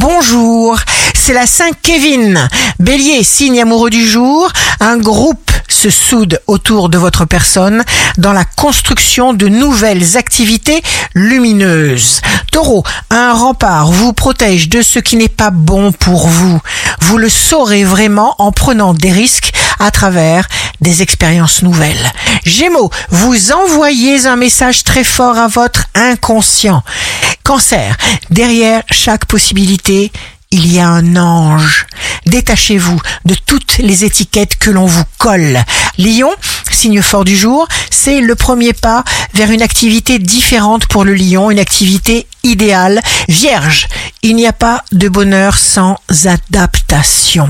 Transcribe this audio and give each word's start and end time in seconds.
bonjour. 0.00 0.78
C'est 1.14 1.34
la 1.34 1.46
Saint-Kevin. 1.46 2.48
Bélier, 2.78 3.22
signe 3.22 3.60
amoureux 3.60 3.90
du 3.90 4.08
jour. 4.08 4.50
Un 4.80 4.96
groupe 4.96 5.50
se 5.68 5.90
soude 5.90 6.40
autour 6.46 6.88
de 6.88 6.98
votre 6.98 7.26
personne 7.26 7.84
dans 8.18 8.32
la 8.32 8.44
construction 8.44 9.32
de 9.32 9.48
nouvelles 9.48 10.16
activités 10.16 10.82
lumineuses. 11.14 12.20
Taureau, 12.50 12.82
un 13.10 13.32
rempart 13.32 13.90
vous 13.92 14.12
protège 14.12 14.68
de 14.68 14.82
ce 14.82 14.98
qui 14.98 15.16
n'est 15.16 15.28
pas 15.28 15.50
bon 15.50 15.92
pour 15.92 16.26
vous. 16.26 16.60
Vous 17.00 17.18
le 17.18 17.28
saurez 17.28 17.84
vraiment 17.84 18.34
en 18.38 18.52
prenant 18.52 18.94
des 18.94 19.12
risques 19.12 19.52
à 19.78 19.90
travers 19.90 20.48
des 20.80 21.02
expériences 21.02 21.62
nouvelles. 21.62 22.12
Gémeaux, 22.44 22.90
vous 23.10 23.52
envoyez 23.52 24.26
un 24.26 24.36
message 24.36 24.84
très 24.84 25.04
fort 25.04 25.38
à 25.38 25.48
votre 25.48 25.86
inconscient. 25.94 26.82
Cancer, 27.44 27.96
derrière 28.30 28.82
chaque 28.90 29.26
possibilité, 29.26 30.12
il 30.50 30.72
y 30.72 30.80
a 30.80 30.88
un 30.88 31.16
ange. 31.16 31.86
Détachez-vous 32.26 33.00
de 33.24 33.34
toutes 33.46 33.78
les 33.78 34.04
étiquettes 34.04 34.56
que 34.56 34.70
l'on 34.70 34.86
vous 34.86 35.04
colle. 35.18 35.58
Lion, 35.96 36.30
signe 36.70 37.02
fort 37.02 37.24
du 37.24 37.36
jour, 37.36 37.68
c'est 37.90 38.20
le 38.20 38.34
premier 38.34 38.72
pas 38.72 39.04
vers 39.34 39.50
une 39.50 39.62
activité 39.62 40.18
différente 40.18 40.86
pour 40.86 41.04
le 41.04 41.14
lion, 41.14 41.50
une 41.50 41.58
activité 41.58 42.26
idéale. 42.42 43.00
Vierge, 43.28 43.86
il 44.22 44.34
n'y 44.34 44.46
a 44.46 44.52
pas 44.52 44.84
de 44.92 45.08
bonheur 45.08 45.56
sans 45.56 45.98
adaptation. 46.24 47.48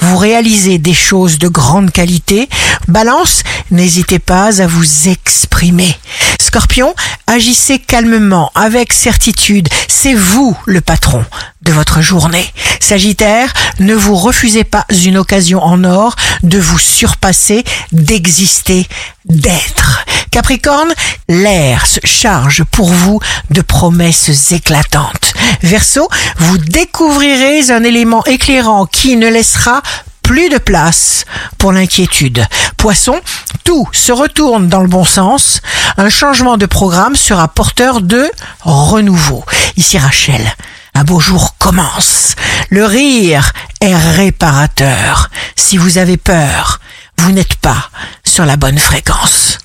Vous 0.00 0.16
réalisez 0.16 0.78
des 0.78 0.94
choses 0.94 1.38
de 1.38 1.48
grande 1.48 1.90
qualité. 1.90 2.48
Balance, 2.86 3.42
n'hésitez 3.70 4.18
pas 4.18 4.62
à 4.62 4.66
vous 4.66 5.08
exprimer. 5.08 5.96
Scorpion, 6.40 6.94
agissez 7.26 7.78
calmement, 7.78 8.50
avec 8.54 8.92
certitude. 8.92 9.68
C'est 9.88 10.14
vous 10.14 10.56
le 10.66 10.80
patron 10.80 11.24
de 11.62 11.72
votre 11.72 12.00
journée. 12.00 12.52
Sagittaire, 12.80 13.52
ne 13.80 13.94
vous 13.94 14.16
refusez 14.16 14.64
pas 14.64 14.86
une 15.04 15.18
occasion 15.18 15.62
en 15.62 15.84
or 15.84 16.14
de 16.42 16.58
vous 16.58 16.78
surpasser, 16.78 17.64
d'exister, 17.92 18.86
d'être. 19.24 20.04
Capricorne, 20.30 20.92
l'air 21.28 21.86
se 21.86 22.00
charge 22.04 22.64
pour 22.64 22.92
vous 22.92 23.20
de 23.50 23.62
promesses 23.62 24.52
éclatantes. 24.52 25.34
Verseau, 25.62 26.08
vous 26.38 26.58
découvrirez 26.58 27.70
un 27.70 27.82
élément 27.82 28.24
éclairant 28.24 28.86
qui 28.86 29.16
ne 29.16 29.28
laissera 29.28 29.82
plus 30.26 30.48
de 30.48 30.58
place 30.58 31.24
pour 31.56 31.72
l'inquiétude. 31.72 32.44
Poisson, 32.76 33.20
tout 33.62 33.88
se 33.92 34.10
retourne 34.10 34.68
dans 34.68 34.80
le 34.80 34.88
bon 34.88 35.04
sens. 35.04 35.60
Un 35.98 36.10
changement 36.10 36.58
de 36.58 36.66
programme 36.66 37.16
sera 37.16 37.48
porteur 37.48 38.02
de 38.02 38.30
renouveau. 38.60 39.44
Ici 39.76 39.96
Rachel, 39.96 40.54
un 40.94 41.04
beau 41.04 41.20
jour 41.20 41.56
commence. 41.58 42.34
Le 42.68 42.84
rire 42.84 43.52
est 43.80 43.96
réparateur. 43.96 45.30
Si 45.56 45.78
vous 45.78 45.96
avez 45.96 46.18
peur, 46.18 46.80
vous 47.18 47.32
n'êtes 47.32 47.56
pas 47.56 47.88
sur 48.24 48.44
la 48.44 48.56
bonne 48.56 48.78
fréquence. 48.78 49.58